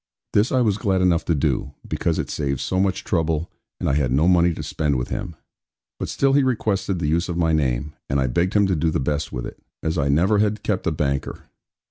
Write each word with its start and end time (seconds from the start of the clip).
This 0.33 0.51
I 0.51 0.61
was 0.61 0.79
glad 0.79 0.99
enough 1.03 1.25
to 1.25 1.35
do; 1.35 1.75
because 1.87 2.17
it 2.17 2.31
saved 2.31 2.59
so 2.59 2.79
much 2.79 3.03
trouble, 3.03 3.51
and 3.79 3.87
I 3.87 3.93
had 3.93 4.11
no 4.11 4.27
money 4.27 4.51
to 4.51 4.63
spend 4.63 4.95
with 4.97 5.09
him. 5.09 5.35
But 5.99 6.09
still 6.09 6.33
he 6.33 6.41
requested 6.41 6.97
the 6.97 7.05
use 7.05 7.29
of 7.29 7.37
my 7.37 7.53
name; 7.53 7.93
and 8.09 8.19
I 8.19 8.25
begged 8.25 8.55
him 8.55 8.65
to 8.65 8.75
do 8.75 8.89
the 8.89 8.99
best 8.99 9.31
with 9.31 9.45
it, 9.45 9.61
as 9.83 9.99
I 9.99 10.09
never 10.09 10.39
had 10.39 10.63
kept 10.63 10.87
a 10.87 10.91
banker. 10.91 11.43